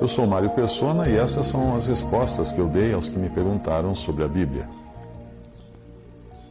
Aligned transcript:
Eu 0.00 0.08
sou 0.08 0.26
Mário 0.26 0.50
Persona 0.50 1.08
e 1.08 1.16
essas 1.16 1.46
são 1.46 1.74
as 1.74 1.86
respostas 1.86 2.52
que 2.52 2.58
eu 2.60 2.68
dei 2.68 2.92
aos 2.92 3.08
que 3.08 3.18
me 3.18 3.28
perguntaram 3.28 3.94
sobre 3.94 4.24
a 4.24 4.28
Bíblia. 4.28 4.64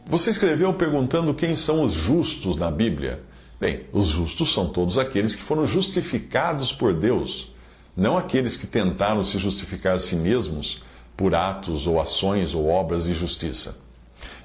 Você 0.06 0.30
escreveu 0.30 0.72
perguntando 0.74 1.34
quem 1.34 1.54
são 1.54 1.82
os 1.82 1.92
justos 1.92 2.56
na 2.56 2.70
Bíblia. 2.70 3.22
Bem, 3.60 3.84
os 3.92 4.06
justos 4.06 4.54
são 4.54 4.70
todos 4.70 4.96
aqueles 4.96 5.34
que 5.34 5.42
foram 5.42 5.66
justificados 5.66 6.72
por 6.72 6.94
Deus, 6.94 7.52
não 7.96 8.16
aqueles 8.16 8.56
que 8.56 8.66
tentaram 8.66 9.24
se 9.24 9.38
justificar 9.38 9.96
a 9.96 9.98
si 9.98 10.16
mesmos 10.16 10.82
por 11.16 11.34
atos 11.34 11.86
ou 11.86 12.00
ações 12.00 12.54
ou 12.54 12.68
obras 12.68 13.04
de 13.04 13.12
justiça. 13.12 13.76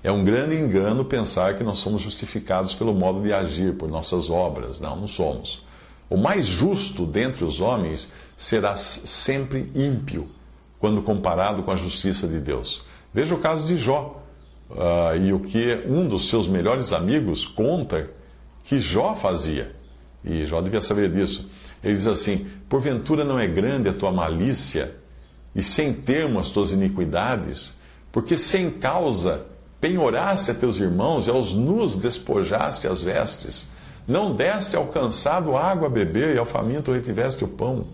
É 0.04 0.12
um 0.12 0.26
grande 0.26 0.56
engano 0.56 1.06
pensar 1.06 1.56
que 1.56 1.64
nós 1.64 1.78
somos 1.78 2.02
justificados 2.02 2.74
pelo 2.74 2.94
modo 2.94 3.22
de 3.22 3.32
agir, 3.32 3.78
por 3.78 3.90
nossas 3.90 4.30
obras. 4.30 4.82
Não, 4.82 4.98
não 4.98 5.08
somos. 5.08 5.63
O 6.10 6.18
mais 6.18 6.46
justo 6.46 7.06
dentre 7.06 7.44
os 7.44 7.60
homens 7.60 8.12
será 8.36 8.76
sempre 8.76 9.72
ímpio, 9.74 10.30
quando 10.80 11.02
comparado 11.02 11.64
com 11.64 11.72
a 11.72 11.76
justiça 11.76 12.28
de 12.28 12.40
Deus. 12.40 12.86
Veja 13.14 13.34
o 13.34 13.40
caso 13.40 13.68
de 13.68 13.78
Jó, 13.78 14.22
uh, 14.70 15.18
e 15.18 15.34
o 15.34 15.40
que 15.40 15.84
um 15.88 16.08
dos 16.08 16.30
seus 16.30 16.48
melhores 16.48 16.92
amigos 16.92 17.46
conta 17.46 18.10
que 18.64 18.80
Jó 18.80 19.16
fazia. 19.16 19.76
E 20.24 20.46
Jó 20.46 20.62
devia 20.62 20.82
saber 20.82 21.12
disso. 21.12 21.50
Ele 21.84 21.94
diz 21.94 22.08
assim: 22.08 22.48
Porventura 22.70 23.24
não 23.24 23.38
é 23.38 23.48
grande 23.48 23.90
a 23.90 23.94
tua 23.94 24.12
malícia 24.12 24.96
e 25.56 25.62
sem 25.62 25.94
termo 25.94 26.40
as 26.40 26.50
tuas 26.50 26.72
iniquidades, 26.72 27.78
porque 28.12 28.38
sem 28.38 28.72
causa 28.72 29.46
penhoraste 29.80 30.52
a 30.52 30.54
teus 30.54 30.80
irmãos 30.80 31.28
e 31.28 31.30
aos 31.30 31.54
nus 31.54 31.98
despojaste 31.98 32.88
as 32.88 33.02
vestes. 33.02 33.70
Não 34.08 34.36
deste 34.36 34.76
alcançado 34.76 35.56
água 35.56 35.88
a 35.88 35.92
beber 35.92 36.36
e 36.36 36.38
ao 36.38 36.46
faminto 36.46 36.92
retiveste 36.92 37.44
o 37.44 37.48
pão. 37.48 37.88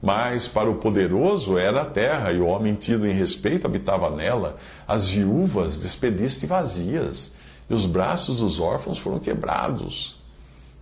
Mas 0.00 0.46
para 0.46 0.70
o 0.70 0.76
poderoso 0.76 1.58
era 1.58 1.82
a 1.82 1.84
terra, 1.84 2.32
e 2.32 2.38
o 2.38 2.46
homem 2.46 2.74
tido 2.74 3.06
em 3.06 3.12
respeito 3.12 3.66
habitava 3.66 4.10
nela. 4.10 4.56
As 4.86 5.08
viúvas 5.08 5.80
despediste 5.80 6.46
vazias, 6.46 7.34
e 7.68 7.74
os 7.74 7.84
braços 7.84 8.38
dos 8.38 8.60
órfãos 8.60 8.98
foram 8.98 9.18
quebrados. 9.18 10.16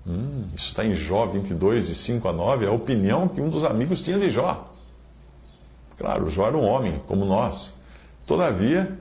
Hum, 0.06 0.44
isso 0.54 0.68
está 0.68 0.84
em 0.84 0.94
Jó 0.94 1.26
22, 1.26 1.88
de 1.88 1.94
5 1.94 2.28
a 2.28 2.32
9, 2.32 2.66
é 2.66 2.68
a 2.68 2.72
opinião 2.72 3.26
que 3.26 3.40
um 3.40 3.48
dos 3.48 3.64
amigos 3.64 4.02
tinha 4.02 4.18
de 4.18 4.30
Jó. 4.30 4.70
Claro, 5.96 6.28
Jó 6.30 6.46
era 6.46 6.56
um 6.56 6.64
homem, 6.64 7.00
como 7.06 7.24
nós. 7.24 7.74
Todavia, 8.26 8.98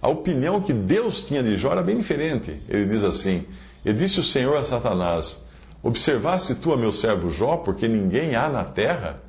a 0.00 0.08
opinião 0.08 0.60
que 0.60 0.72
Deus 0.72 1.24
tinha 1.24 1.42
de 1.42 1.56
Jó 1.56 1.72
era 1.72 1.82
bem 1.82 1.96
diferente. 1.96 2.62
Ele 2.68 2.86
diz 2.86 3.02
assim: 3.02 3.44
E 3.84 3.92
disse 3.92 4.20
o 4.20 4.24
Senhor 4.24 4.56
a 4.56 4.62
Satanás: 4.62 5.44
Observaste 5.82 6.54
tu 6.54 6.72
a 6.72 6.76
meu 6.76 6.92
servo 6.92 7.30
Jó, 7.30 7.58
porque 7.58 7.86
ninguém 7.86 8.34
há 8.34 8.48
na 8.48 8.64
terra 8.64 9.20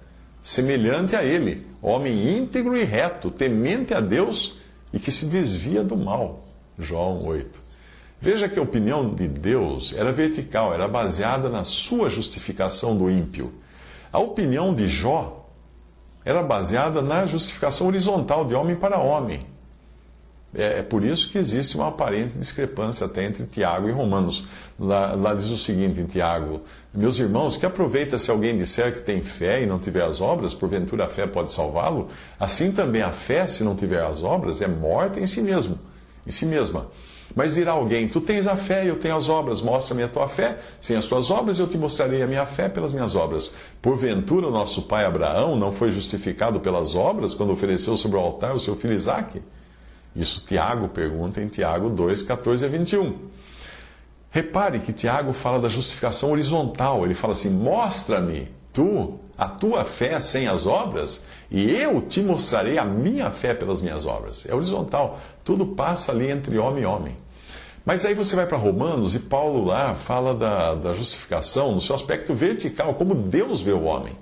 semelhante 0.42 1.16
a 1.16 1.24
ele, 1.24 1.68
homem 1.82 2.38
íntegro 2.38 2.78
e 2.78 2.84
reto, 2.84 3.30
temente 3.30 3.94
a 3.94 4.00
Deus 4.00 4.56
e 4.94 5.00
que 5.00 5.12
se 5.12 5.26
desvia 5.26 5.84
do 5.84 5.98
mal. 5.98 6.46
Jó 6.80 7.20
1,8. 7.22 7.46
Veja 8.20 8.50
que 8.50 8.58
a 8.58 8.64
opinião 8.64 9.14
de 9.14 9.28
Deus 9.28 9.94
era 9.94 10.12
vertical, 10.12 10.74
era 10.74 10.88
baseada 10.88 11.50
na 11.50 11.64
sua 11.64 12.10
justificação 12.10 12.98
do 12.98 13.10
ímpio. 13.10 13.54
A 14.12 14.20
opinião 14.20 14.74
de 14.74 14.88
Jó 14.88 15.50
era 16.26 16.42
baseada 16.42 17.02
na 17.02 17.26
justificação 17.26 17.88
horizontal 17.88 18.46
de 18.46 18.56
homem 18.56 18.76
para 18.76 18.98
homem. 18.98 19.40
É, 20.56 20.80
é, 20.80 20.84
por 20.84 21.04
isso 21.04 21.30
que 21.30 21.38
existe 21.38 21.76
uma 21.76 21.90
aparente 21.90 22.38
discrepância 22.38 23.06
até 23.06 23.26
entre 23.26 23.46
Tiago 23.46 23.90
e 23.90 23.92
Romanos. 23.92 24.46
Lá, 24.80 25.14
lá 25.14 25.34
diz 25.34 25.50
o 25.50 25.58
seguinte 25.58 26.00
em 26.00 26.06
Tiago: 26.06 26.62
Meus 26.94 27.20
irmãos, 27.20 27.58
que 27.58 27.66
aproveita 27.66 28.18
se 28.18 28.32
alguém 28.32 28.58
disser 28.58 28.94
que 28.94 29.02
tem 29.02 29.22
fé 29.22 29.62
e 29.62 29.66
não 29.66 29.78
tiver 29.78 30.04
as 30.04 30.22
obras, 30.22 30.54
porventura 30.54 31.06
a 31.06 31.10
fé 31.10 31.28
pode 31.28 31.52
salvá-lo? 31.52 32.08
Assim 32.40 32.72
também 32.72 33.02
a 33.02 33.12
fé, 33.12 33.46
se 33.48 33.64
não 33.64 33.76
tiver 33.76 34.02
as 34.02 34.24
obras, 34.24 34.62
é 34.62 34.68
morta 34.68 35.20
em 35.20 35.28
si 35.28 35.42
mesmo, 35.42 35.78
em 36.26 36.32
si 36.32 36.46
mesma. 36.46 36.88
Mas 37.36 37.56
dirá 37.56 37.74
alguém: 37.74 38.08
Tu 38.08 38.22
tens 38.22 38.48
a 38.48 38.56
fé 38.56 38.86
e 38.86 38.88
eu 38.88 38.98
tenho 38.98 39.18
as 39.18 39.28
obras, 39.28 39.62
mostra-me 39.62 40.02
a 40.02 40.08
tua 40.08 40.30
fé. 40.30 40.60
Sem 40.80 40.96
as 40.96 41.06
tuas 41.06 41.30
obras, 41.30 41.60
eu 41.60 41.68
te 41.68 41.78
mostrarei 41.78 42.22
a 42.22 42.28
minha 42.28 42.46
fé 42.46 42.70
pelas 42.70 42.94
minhas 42.94 43.16
obras. 43.16 43.54
Porventura, 43.82 44.50
nosso 44.50 44.84
pai 44.84 45.06
Abraão 45.06 45.58
não 45.58 45.74
foi 45.74 45.92
justificado 45.92 46.62
pelas 46.62 46.96
obras 46.96 47.34
quando 47.34 47.52
ofereceu 47.52 47.98
sobre 47.98 48.18
o 48.18 48.22
altar 48.22 48.56
o 48.56 48.60
seu 48.60 48.76
filho 48.78 48.94
Isaque? 48.94 49.42
Isso 50.18 50.44
Tiago 50.44 50.90
pergunta 50.90 51.40
em 51.40 51.48
Tiago 51.48 51.92
2, 51.92 52.24
14 52.24 52.66
a 52.66 52.68
21. 52.68 53.16
Repare 54.32 54.80
que 54.80 54.92
Tiago 54.92 55.32
fala 55.32 55.60
da 55.60 55.70
justificação 55.70 56.32
horizontal. 56.32 57.06
Ele 57.06 57.14
fala 57.14 57.34
assim: 57.34 57.52
Mostra-me, 57.52 58.48
tu, 58.74 59.20
a 59.38 59.48
tua 59.48 59.86
fé 59.86 60.20
sem 60.20 60.48
as 60.48 60.66
obras, 60.66 61.24
e 61.52 61.70
eu 61.70 62.02
te 62.02 62.22
mostrarei 62.22 62.80
a 62.80 62.84
minha 62.84 63.30
fé 63.30 63.54
pelas 63.54 63.80
minhas 63.80 64.08
obras. 64.08 64.48
É 64.50 64.56
horizontal. 64.56 65.20
Tudo 65.44 65.68
passa 65.68 66.12
ali 66.12 66.32
entre 66.32 66.58
homem 66.58 66.82
e 66.82 66.86
homem. 66.88 67.16
Mas 67.86 68.04
aí 68.04 68.16
você 68.16 68.36
vai 68.36 68.48
para 68.48 68.58
Romanos 68.58 69.16
e 69.16 69.20
Paulo 69.20 69.64
lá 69.64 69.94
fala 69.96 70.34
da, 70.34 70.76
da 70.76 70.94
justificação 70.94 71.74
no 71.74 71.80
seu 71.80 71.96
aspecto 71.96 72.34
vertical, 72.34 72.96
como 72.96 73.14
Deus 73.14 73.62
vê 73.62 73.72
o 73.72 73.84
homem. 73.84 74.18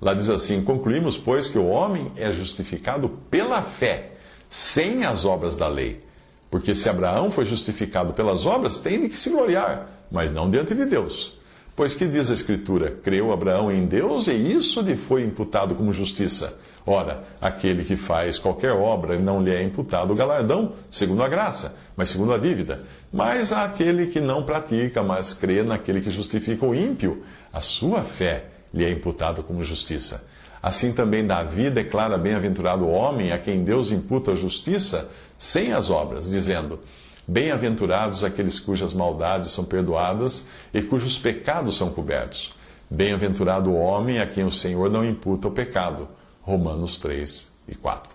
Lá 0.00 0.12
diz 0.12 0.28
assim: 0.28 0.62
Concluímos, 0.62 1.16
pois, 1.16 1.48
que 1.48 1.58
o 1.58 1.68
homem 1.68 2.10
é 2.16 2.32
justificado 2.32 3.08
pela 3.30 3.62
fé, 3.62 4.10
sem 4.50 5.04
as 5.04 5.24
obras 5.24 5.56
da 5.56 5.68
lei. 5.68 6.02
Porque 6.50 6.74
se 6.74 6.88
Abraão 6.88 7.30
foi 7.30 7.44
justificado 7.44 8.12
pelas 8.12 8.44
obras, 8.44 8.78
tem 8.78 9.08
que 9.08 9.16
se 9.16 9.30
gloriar, 9.30 9.88
mas 10.10 10.32
não 10.32 10.50
diante 10.50 10.74
de 10.74 10.84
Deus. 10.84 11.38
Pois 11.76 11.94
que 11.94 12.06
diz 12.06 12.28
a 12.30 12.34
Escritura? 12.34 12.90
Creu 12.90 13.32
Abraão 13.32 13.70
em 13.70 13.86
Deus 13.86 14.26
e 14.26 14.32
isso 14.32 14.80
lhe 14.80 14.96
foi 14.96 15.22
imputado 15.22 15.74
como 15.76 15.92
justiça. 15.92 16.58
Ora, 16.84 17.22
aquele 17.40 17.84
que 17.84 17.96
faz 17.96 18.38
qualquer 18.38 18.72
obra 18.72 19.18
não 19.18 19.40
lhe 19.40 19.54
é 19.54 19.62
imputado 19.62 20.12
o 20.12 20.16
galardão, 20.16 20.72
segundo 20.90 21.22
a 21.22 21.28
graça, 21.28 21.76
mas 21.96 22.10
segundo 22.10 22.32
a 22.32 22.38
dívida. 22.38 22.82
Mas 23.12 23.52
aquele 23.52 24.08
que 24.08 24.20
não 24.20 24.42
pratica, 24.42 25.02
mas 25.02 25.32
crê 25.32 25.62
naquele 25.62 26.00
que 26.00 26.10
justifica 26.10 26.66
o 26.66 26.74
ímpio, 26.74 27.22
a 27.52 27.60
sua 27.60 28.02
fé 28.02 28.46
lhe 28.74 28.84
é 28.84 28.90
imputada 28.90 29.42
como 29.42 29.62
justiça. 29.62 30.26
Assim 30.62 30.92
também 30.92 31.26
Davi 31.26 31.70
declara 31.70 32.18
bem-aventurado 32.18 32.84
o 32.84 32.90
homem 32.90 33.32
a 33.32 33.38
quem 33.38 33.64
Deus 33.64 33.90
imputa 33.90 34.32
a 34.32 34.36
justiça 34.36 35.08
sem 35.38 35.72
as 35.72 35.88
obras, 35.88 36.30
dizendo: 36.30 36.80
Bem-aventurados 37.26 38.22
aqueles 38.22 38.58
cujas 38.58 38.92
maldades 38.92 39.52
são 39.52 39.64
perdoadas 39.64 40.46
e 40.74 40.82
cujos 40.82 41.18
pecados 41.18 41.76
são 41.76 41.90
cobertos. 41.90 42.52
Bem-aventurado 42.90 43.70
o 43.70 43.78
homem 43.78 44.18
a 44.18 44.26
quem 44.26 44.44
o 44.44 44.50
Senhor 44.50 44.90
não 44.90 45.04
imputa 45.04 45.48
o 45.48 45.52
pecado. 45.52 46.08
Romanos 46.42 46.98
3 46.98 47.50
e 47.68 47.74
4. 47.76 48.10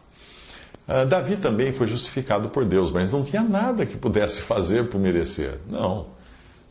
Uh, 0.88 1.06
Davi 1.07 1.38
também 1.38 1.72
foi 1.72 1.88
justificado 1.88 2.50
por 2.50 2.66
Deus, 2.66 2.91
mas 2.91 3.09
não 3.09 3.23
tinha 3.23 3.41
nada 3.41 3.85
que 3.85 3.97
pudesse 3.97 4.41
fazer 4.41 4.89
por 4.89 5.00
merecer. 5.00 5.59
Não. 5.67 6.07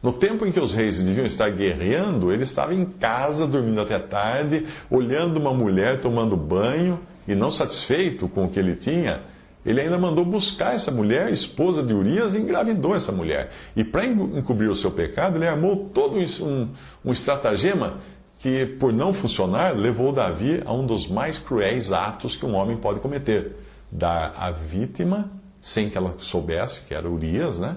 No 0.04 0.12
tempo 0.12 0.44
em 0.44 0.52
que 0.52 0.60
os 0.60 0.74
reis 0.74 1.02
deviam 1.02 1.24
estar 1.24 1.48
guerreando, 1.48 2.30
ele 2.30 2.42
estava 2.42 2.74
em 2.74 2.84
casa, 2.84 3.46
dormindo 3.46 3.80
até 3.80 3.98
tarde, 3.98 4.66
olhando 4.90 5.38
uma 5.38 5.54
mulher 5.54 6.02
tomando 6.02 6.36
banho, 6.36 7.00
e 7.26 7.34
não 7.34 7.50
satisfeito 7.50 8.28
com 8.28 8.44
o 8.44 8.50
que 8.50 8.58
ele 8.58 8.76
tinha, 8.76 9.22
ele 9.64 9.80
ainda 9.80 9.96
mandou 9.96 10.22
buscar 10.22 10.74
essa 10.74 10.90
mulher, 10.90 11.30
esposa 11.30 11.82
de 11.82 11.94
Urias, 11.94 12.34
e 12.34 12.38
engravidou 12.38 12.94
essa 12.94 13.10
mulher. 13.10 13.50
E 13.74 13.82
para 13.82 14.04
encobrir 14.04 14.68
o 14.68 14.76
seu 14.76 14.90
pecado, 14.90 15.38
ele 15.38 15.48
armou 15.48 15.88
todo 15.88 16.18
um, 16.18 16.68
um 17.02 17.10
estratagema 17.10 17.94
que, 18.38 18.66
por 18.66 18.92
não 18.92 19.14
funcionar, 19.14 19.74
levou 19.74 20.12
Davi 20.12 20.60
a 20.66 20.72
um 20.74 20.84
dos 20.84 21.08
mais 21.08 21.38
cruéis 21.38 21.94
atos 21.94 22.36
que 22.36 22.44
um 22.44 22.54
homem 22.56 22.76
pode 22.76 23.00
cometer: 23.00 23.56
dar 23.90 24.34
à 24.36 24.50
vítima, 24.50 25.30
sem 25.62 25.88
que 25.88 25.96
ela 25.96 26.16
soubesse, 26.18 26.84
que 26.84 26.92
era 26.92 27.08
Urias, 27.08 27.58
né, 27.58 27.76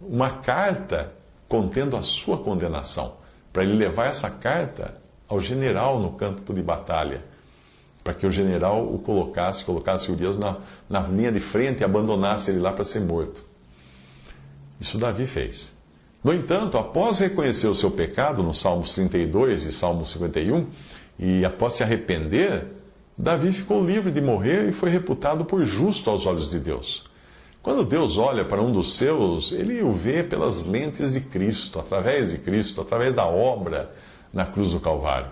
uma 0.00 0.30
carta 0.30 1.17
contendo 1.48 1.96
a 1.96 2.02
sua 2.02 2.38
condenação, 2.38 3.14
para 3.52 3.64
ele 3.64 3.74
levar 3.74 4.06
essa 4.06 4.30
carta 4.30 4.96
ao 5.26 5.40
general 5.40 5.98
no 5.98 6.12
campo 6.12 6.52
de 6.52 6.62
batalha 6.62 7.24
para 8.08 8.14
que 8.14 8.26
o 8.26 8.30
general 8.30 8.90
o 8.90 8.98
colocasse, 8.98 9.62
colocasse 9.62 10.10
Urias 10.10 10.38
na, 10.38 10.56
na 10.88 11.00
linha 11.00 11.30
de 11.30 11.40
frente 11.40 11.82
e 11.82 11.84
abandonasse 11.84 12.50
ele 12.50 12.58
lá 12.58 12.72
para 12.72 12.82
ser 12.82 13.00
morto. 13.00 13.44
Isso 14.80 14.96
Davi 14.96 15.26
fez. 15.26 15.76
No 16.24 16.32
entanto, 16.32 16.78
após 16.78 17.18
reconhecer 17.18 17.66
o 17.66 17.74
seu 17.74 17.90
pecado, 17.90 18.42
no 18.42 18.54
Salmos 18.54 18.94
32 18.94 19.64
e 19.64 19.72
Salmo 19.72 20.06
51, 20.06 20.66
e 21.18 21.44
após 21.44 21.74
se 21.74 21.82
arrepender, 21.82 22.64
Davi 23.16 23.52
ficou 23.52 23.84
livre 23.84 24.10
de 24.10 24.22
morrer 24.22 24.70
e 24.70 24.72
foi 24.72 24.88
reputado 24.88 25.44
por 25.44 25.62
justo 25.66 26.08
aos 26.08 26.24
olhos 26.24 26.48
de 26.48 26.58
Deus. 26.58 27.04
Quando 27.62 27.84
Deus 27.84 28.16
olha 28.16 28.44
para 28.44 28.62
um 28.62 28.72
dos 28.72 28.94
seus, 28.94 29.52
ele 29.52 29.82
o 29.82 29.92
vê 29.92 30.22
pelas 30.22 30.64
lentes 30.64 31.14
de 31.14 31.20
Cristo, 31.20 31.78
através 31.78 32.30
de 32.30 32.38
Cristo, 32.38 32.80
através 32.80 33.12
da 33.12 33.26
obra 33.26 33.92
na 34.32 34.46
cruz 34.46 34.70
do 34.70 34.80
Calvário. 34.80 35.30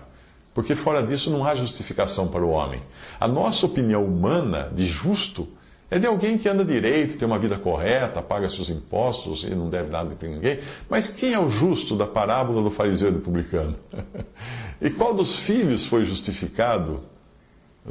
Porque 0.53 0.75
fora 0.75 1.05
disso 1.05 1.29
não 1.29 1.45
há 1.45 1.55
justificação 1.55 2.27
para 2.27 2.43
o 2.43 2.49
homem. 2.49 2.81
A 3.19 3.27
nossa 3.27 3.65
opinião 3.65 4.03
humana 4.03 4.71
de 4.73 4.87
justo 4.87 5.47
é 5.89 5.97
de 5.97 6.05
alguém 6.05 6.37
que 6.37 6.49
anda 6.49 6.65
direito, 6.65 7.17
tem 7.17 7.25
uma 7.25 7.39
vida 7.39 7.57
correta, 7.57 8.21
paga 8.21 8.49
seus 8.49 8.69
impostos 8.69 9.43
e 9.43 9.51
não 9.51 9.69
deve 9.69 9.89
nada 9.89 10.13
para 10.15 10.27
ninguém. 10.27 10.59
Mas 10.89 11.07
quem 11.07 11.33
é 11.33 11.39
o 11.39 11.49
justo 11.49 11.95
da 11.95 12.05
parábola 12.05 12.61
do 12.61 12.69
fariseu 12.69 13.07
e 13.07 13.11
do 13.11 13.19
publicano? 13.19 13.75
e 14.81 14.89
qual 14.89 15.13
dos 15.13 15.33
filhos 15.33 15.85
foi 15.85 16.03
justificado 16.03 17.03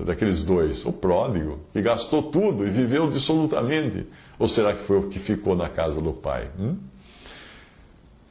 daqueles 0.04 0.44
dois? 0.44 0.84
O 0.84 0.92
pródigo, 0.92 1.60
que 1.72 1.80
gastou 1.80 2.24
tudo 2.24 2.66
e 2.66 2.70
viveu 2.70 3.08
dissolutamente. 3.08 4.06
Ou 4.38 4.48
será 4.48 4.72
que 4.74 4.84
foi 4.84 4.98
o 4.98 5.08
que 5.08 5.18
ficou 5.18 5.56
na 5.56 5.68
casa 5.68 6.00
do 6.00 6.12
pai? 6.12 6.48
Hum? 6.58 6.76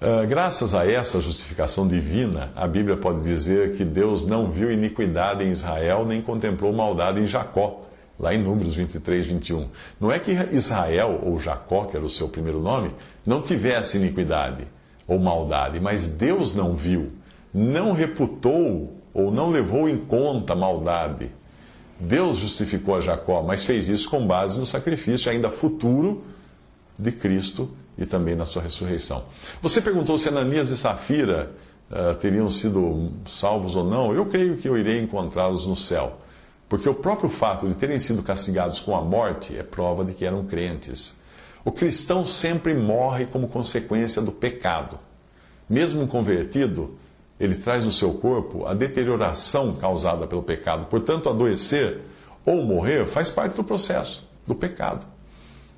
Uh, 0.02 0.28
graças 0.28 0.76
a 0.76 0.86
essa 0.86 1.22
justificação 1.22 1.88
divina, 1.88 2.52
a 2.56 2.68
Bíblia 2.68 2.98
pode 2.98 3.24
dizer 3.24 3.76
que 3.76 3.86
Deus 3.86 4.26
não 4.26 4.52
viu 4.52 4.70
iniquidade 4.70 5.44
em 5.44 5.52
Israel 5.52 6.06
nem 6.06 6.22
contemplou 6.22 6.74
maldade 6.74 7.22
em 7.22 7.26
Jacó 7.26 7.86
lá 8.20 8.34
em 8.34 8.42
Números 8.42 8.76
23, 8.76 9.26
21. 9.26 9.70
Não 10.00 10.12
é 10.12 10.20
que 10.20 10.32
Israel, 10.32 11.20
ou 11.24 11.40
Jacó, 11.40 11.86
que 11.86 11.96
era 11.96 12.06
o 12.06 12.10
seu 12.10 12.28
primeiro 12.28 12.60
nome, 12.60 12.92
não 13.26 13.42
tivesse 13.42 13.98
iniquidade 13.98 14.68
ou 15.08 15.20
maldade, 15.20 15.80
mas 15.80 16.08
Deus 16.08 16.56
não 16.56 16.76
viu, 16.76 17.12
não 17.54 17.92
reputou 17.92 18.94
ou 19.14 19.32
não 19.32 19.50
levou 19.50 19.88
em 19.88 19.98
conta 19.98 20.56
maldade. 20.56 21.32
Deus 22.00 22.38
justificou 22.38 22.96
a 22.96 23.02
Jacó, 23.02 23.42
mas 23.42 23.64
fez 23.64 23.88
isso 23.88 24.10
com 24.10 24.26
base 24.26 24.60
no 24.60 24.66
sacrifício 24.66 25.32
ainda 25.32 25.50
futuro 25.50 26.24
de 26.98 27.12
Cristo 27.12 27.70
e 27.98 28.06
também 28.06 28.36
na 28.36 28.46
sua 28.46 28.62
ressurreição. 28.62 29.24
Você 29.62 29.82
perguntou 29.82 30.18
se 30.18 30.28
Ananias 30.28 30.70
e 30.70 30.78
Safira 30.78 31.52
uh, 31.90 32.16
teriam 32.16 32.50
sido 32.50 33.12
salvos 33.26 33.76
ou 33.76 33.84
não. 33.84 34.14
Eu 34.14 34.26
creio 34.26 34.58
que 34.58 34.68
eu 34.68 34.78
irei 34.78 35.00
encontrá-los 35.00 35.66
no 35.66 35.76
céu. 35.76 36.20
Porque 36.68 36.90
o 36.90 36.96
próprio 36.96 37.30
fato 37.30 37.68
de 37.68 37.76
terem 37.76 38.00
sido 38.00 38.24
castigados 38.24 38.80
com 38.80 38.96
a 38.96 39.02
morte 39.02 39.56
é 39.56 39.64
prova 39.64 40.04
de 40.04 40.14
que 40.14 40.26
eram 40.26 40.46
crentes. 40.46 41.18
O 41.64 41.72
cristão 41.72 42.26
sempre 42.26 42.74
morre 42.74 43.26
como 43.26 43.48
consequência 43.48 44.22
do 44.22 44.32
pecado. 44.32 45.00
Mesmo 45.70 46.08
convertido, 46.08 46.98
ele 47.40 47.56
traz 47.56 47.84
no 47.84 47.92
seu 47.92 48.14
corpo 48.14 48.66
a 48.66 48.74
deterioração 48.74 49.76
causada 49.76 50.26
pelo 50.28 50.44
pecado. 50.44 50.86
Portanto, 50.86 51.30
adoecer 51.30 52.02
ou 52.46 52.64
morrer 52.64 53.06
faz 53.06 53.30
parte 53.30 53.56
do 53.56 53.64
processo 53.64 54.28
do 54.48 54.56
pecado. 54.56 55.06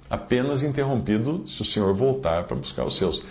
Apenas 0.10 0.64
interrompido 0.64 1.48
se 1.48 1.62
o 1.62 1.66
Senhor 1.66 1.94
voltar 1.94 2.46
para 2.46 2.56
buscar 2.56 2.86
os 2.86 2.96
seus. 2.98 3.26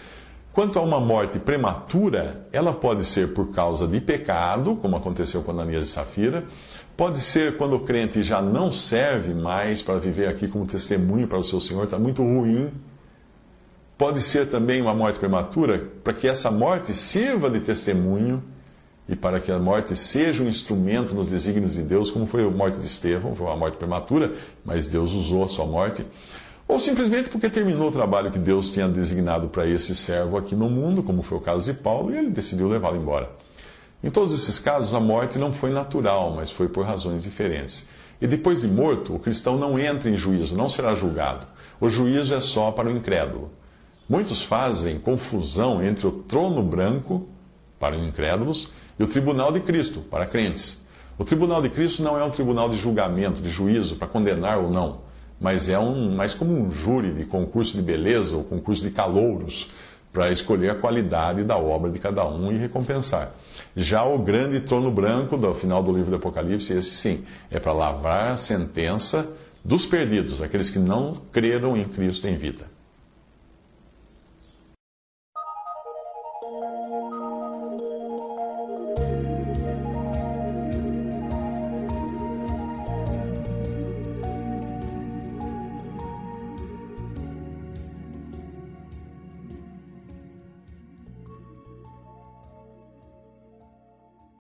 Quanto 0.53 0.79
a 0.79 0.83
uma 0.83 0.99
morte 0.99 1.39
prematura, 1.39 2.47
ela 2.51 2.73
pode 2.73 3.05
ser 3.05 3.35
por 3.35 3.53
causa 3.53 3.87
de 3.87 4.01
pecado, 4.01 4.77
como 4.77 4.97
aconteceu 4.97 5.43
com 5.43 5.51
Ananias 5.51 5.89
e 5.89 5.91
Safira, 5.91 6.45
Pode 6.97 7.19
ser 7.19 7.59
quando 7.59 7.77
o 7.77 7.81
crente 7.81 8.23
já 8.23 8.41
não 8.41 8.73
serve 8.73 9.35
mais 9.35 9.83
para 9.83 9.99
viver 9.99 10.29
aqui 10.29 10.49
como 10.49 10.65
testemunho 10.67 11.29
para 11.29 11.37
o 11.37 11.45
seu 11.45 11.61
Senhor, 11.61 11.85
está 11.85 11.99
muito 11.99 12.23
ruim. 12.23 12.73
Pode 13.99 14.21
ser 14.21 14.51
também 14.51 14.83
uma 14.83 14.95
morte 14.95 15.19
prematura, 15.19 15.91
para 16.05 16.13
que 16.13 16.29
essa 16.29 16.51
morte 16.51 16.93
sirva 16.93 17.49
de 17.49 17.61
testemunho 17.61 18.43
e 19.09 19.17
para 19.17 19.41
que 19.41 19.51
a 19.51 19.59
morte 19.59 19.97
seja 19.97 20.43
um 20.43 20.49
instrumento 20.49 21.15
nos 21.15 21.29
desígnios 21.29 21.75
de 21.75 21.83
Deus, 21.83 22.11
como 22.11 22.27
foi 22.27 22.45
a 22.45 22.51
morte 22.51 22.79
de 22.79 22.85
Estevão, 22.85 23.35
foi 23.35 23.47
uma 23.47 23.57
morte 23.57 23.79
prematura, 23.79 24.35
mas 24.63 24.87
Deus 24.87 25.13
usou 25.13 25.45
a 25.45 25.49
sua 25.49 25.65
morte. 25.65 26.05
Ou 26.69 26.79
simplesmente 26.79 27.31
porque 27.31 27.49
terminou 27.49 27.89
o 27.89 27.93
trabalho 27.93 28.31
que 28.31 28.39
Deus 28.39 28.71
tinha 28.71 28.87
designado 28.87 29.49
para 29.49 29.67
esse 29.67 29.95
servo 29.95 30.37
aqui 30.37 30.55
no 30.55 30.69
mundo, 30.69 31.03
como 31.03 31.23
foi 31.23 31.39
o 31.39 31.41
caso 31.41 31.73
de 31.73 31.79
Paulo, 31.79 32.13
e 32.13 32.19
ele 32.19 32.29
decidiu 32.29 32.69
levá-lo 32.69 32.97
embora. 32.97 33.31
Em 34.05 34.11
todos 34.11 34.31
esses 34.31 34.59
casos, 34.59 34.93
a 34.93 35.01
morte 35.01 35.39
não 35.39 35.55
foi 35.55 35.71
natural, 35.71 36.33
mas 36.37 36.51
foi 36.51 36.69
por 36.69 36.85
razões 36.85 37.23
diferentes. 37.23 37.89
E 38.21 38.27
depois 38.27 38.61
de 38.61 38.69
morto, 38.69 39.15
o 39.15 39.19
cristão 39.19 39.57
não 39.57 39.79
entra 39.79 40.11
em 40.11 40.17
juízo, 40.17 40.55
não 40.55 40.69
será 40.69 40.95
julgado. 40.95 41.47
O 41.81 41.89
juízo 41.89 42.35
é 42.35 42.41
só 42.43 42.71
para 42.73 42.89
o 42.89 42.93
incrédulo. 42.93 43.51
Muitos 44.09 44.43
fazem 44.43 45.01
confusão 45.01 45.83
entre 45.83 46.07
o 46.07 46.13
trono 46.13 46.63
branco, 46.63 47.29
para 47.79 47.97
os 47.97 48.07
incrédulos, 48.07 48.71
e 48.99 49.03
o 49.03 49.09
tribunal 49.09 49.53
de 49.53 49.61
Cristo, 49.61 50.01
para 50.01 50.27
crentes. 50.27 50.81
O 51.19 51.25
tribunal 51.25 51.61
de 51.61 51.71
Cristo 51.71 52.03
não 52.03 52.17
é 52.17 52.23
um 52.23 52.31
tribunal 52.31 52.69
de 52.69 52.77
julgamento, 52.77 53.43
de 53.43 53.51
juízo, 53.51 53.97
para 53.97 54.07
condenar 54.07 54.59
ou 54.59 54.71
não, 54.71 55.01
mas 55.41 55.69
é 55.69 55.79
um, 55.79 56.15
mais 56.15 56.35
como 56.35 56.53
um 56.53 56.71
júri 56.71 57.13
de 57.15 57.25
concurso 57.25 57.77
de 57.77 57.83
beleza 57.83 58.37
ou 58.37 58.45
concurso 58.45 58.83
de 58.83 58.91
calouros 58.91 59.69
para 60.13 60.31
escolher 60.31 60.71
a 60.71 60.75
qualidade 60.77 61.43
da 61.43 61.57
obra 61.57 61.91
de 61.91 61.99
cada 61.99 62.27
um 62.27 62.53
e 62.53 62.57
recompensar. 62.57 63.33
Já 63.77 64.05
o 64.05 64.19
grande 64.19 64.61
trono 64.61 64.91
branco, 64.91 65.37
do 65.37 65.53
final 65.53 65.83
do 65.83 65.93
livro 65.93 66.11
do 66.11 66.17
Apocalipse, 66.17 66.73
esse 66.73 66.91
sim, 66.91 67.25
é 67.51 67.59
para 67.59 67.73
lavrar 67.73 68.33
a 68.33 68.37
sentença 68.37 69.31
dos 69.65 69.85
perdidos, 69.85 70.41
aqueles 70.41 70.71
que 70.71 70.79
não 70.79 71.21
creram 71.33 71.77
em 71.77 71.85
Cristo 71.85 72.29
em 72.29 72.37
vida. 72.37 72.76